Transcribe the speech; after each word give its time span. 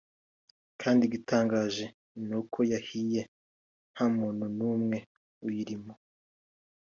kandi 0.81 1.01
igitangaje 1.05 1.85
n’uko 2.27 2.57
yahiye 2.71 3.21
nta 3.93 4.05
muntu 4.17 4.45
n’umwe 4.57 4.97
uyirimo” 5.45 5.93